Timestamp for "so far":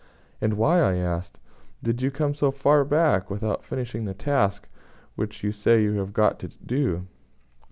2.33-2.83